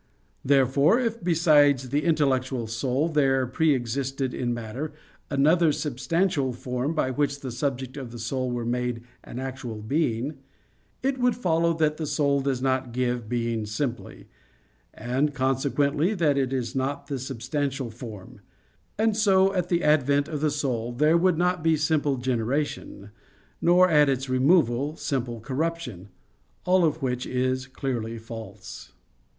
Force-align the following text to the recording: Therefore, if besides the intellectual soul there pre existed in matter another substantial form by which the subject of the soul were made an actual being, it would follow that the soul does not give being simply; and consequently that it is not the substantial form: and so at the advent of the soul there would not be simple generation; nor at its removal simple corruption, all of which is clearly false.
Therefore, 0.43 0.99
if 0.99 1.23
besides 1.23 1.89
the 1.89 2.03
intellectual 2.05 2.65
soul 2.65 3.07
there 3.07 3.45
pre 3.45 3.75
existed 3.75 4.33
in 4.33 4.51
matter 4.51 4.93
another 5.29 5.71
substantial 5.71 6.53
form 6.53 6.95
by 6.95 7.11
which 7.11 7.41
the 7.41 7.51
subject 7.51 7.95
of 7.97 8.09
the 8.11 8.17
soul 8.17 8.49
were 8.49 8.65
made 8.65 9.03
an 9.23 9.37
actual 9.37 9.79
being, 9.83 10.39
it 11.03 11.19
would 11.19 11.35
follow 11.35 11.73
that 11.75 11.97
the 11.97 12.07
soul 12.07 12.41
does 12.41 12.63
not 12.63 12.93
give 12.93 13.29
being 13.29 13.67
simply; 13.67 14.27
and 14.91 15.35
consequently 15.35 16.15
that 16.15 16.35
it 16.35 16.51
is 16.51 16.73
not 16.75 17.05
the 17.05 17.19
substantial 17.19 17.91
form: 17.91 18.41
and 18.97 19.15
so 19.15 19.53
at 19.53 19.69
the 19.69 19.83
advent 19.83 20.27
of 20.27 20.41
the 20.41 20.49
soul 20.49 20.91
there 20.91 21.15
would 21.15 21.37
not 21.37 21.61
be 21.61 21.77
simple 21.77 22.17
generation; 22.17 23.11
nor 23.61 23.87
at 23.87 24.09
its 24.09 24.27
removal 24.27 24.95
simple 24.95 25.39
corruption, 25.39 26.09
all 26.65 26.83
of 26.83 27.03
which 27.03 27.27
is 27.27 27.67
clearly 27.67 28.17
false. 28.17 28.93